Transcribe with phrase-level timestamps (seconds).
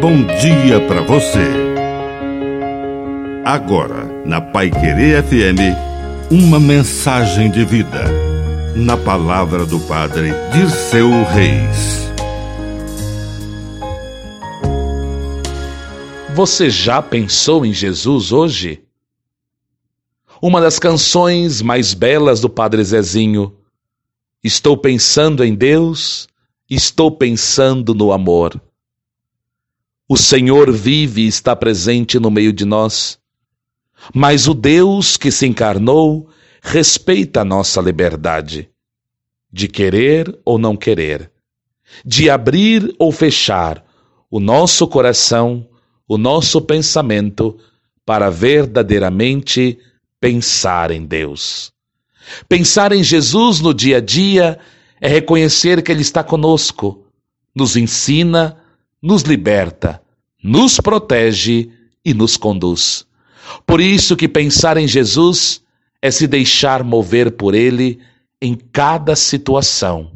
[0.00, 1.44] bom dia para você.
[3.44, 5.76] Agora, na Pai Querer FM,
[6.30, 8.04] uma mensagem de vida.
[8.74, 12.10] Na palavra do Padre Dirceu Reis.
[16.34, 18.82] Você já pensou em Jesus hoje?
[20.40, 23.54] Uma das canções mais belas do Padre Zezinho.
[24.42, 26.26] Estou pensando em Deus,
[26.70, 28.58] estou pensando no amor.
[30.12, 33.16] O Senhor vive e está presente no meio de nós.
[34.12, 36.28] Mas o Deus que se encarnou
[36.60, 38.68] respeita a nossa liberdade
[39.52, 41.30] de querer ou não querer,
[42.04, 43.84] de abrir ou fechar
[44.28, 45.64] o nosso coração,
[46.08, 47.56] o nosso pensamento
[48.04, 49.78] para verdadeiramente
[50.18, 51.72] pensar em Deus.
[52.48, 54.58] Pensar em Jesus no dia a dia
[55.00, 57.06] é reconhecer que Ele está conosco,
[57.54, 58.59] nos ensina,
[59.02, 60.02] nos liberta,
[60.42, 61.70] nos protege
[62.04, 63.06] e nos conduz.
[63.66, 65.62] Por isso que pensar em Jesus
[66.02, 68.00] é se deixar mover por Ele
[68.40, 70.12] em cada situação,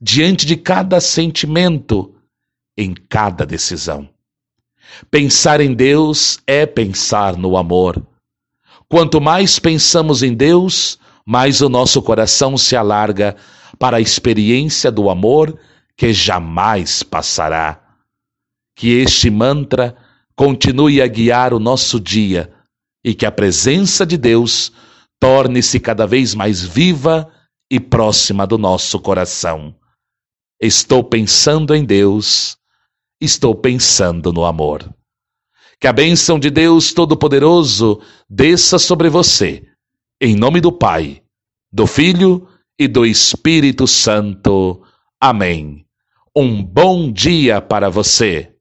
[0.00, 2.14] diante de cada sentimento,
[2.76, 4.08] em cada decisão.
[5.10, 8.00] Pensar em Deus é pensar no amor.
[8.88, 13.36] Quanto mais pensamos em Deus, mais o nosso coração se alarga
[13.78, 15.58] para a experiência do amor
[15.96, 17.87] que jamais passará.
[18.78, 19.96] Que este mantra
[20.36, 22.54] continue a guiar o nosso dia
[23.04, 24.72] e que a presença de Deus
[25.18, 27.28] torne-se cada vez mais viva
[27.68, 29.74] e próxima do nosso coração.
[30.62, 32.56] Estou pensando em Deus,
[33.20, 34.88] estou pensando no amor.
[35.80, 39.66] Que a bênção de Deus Todo-Poderoso desça sobre você,
[40.20, 41.20] em nome do Pai,
[41.72, 42.48] do Filho
[42.78, 44.84] e do Espírito Santo.
[45.20, 45.84] Amém.
[46.36, 48.54] Um bom dia para você.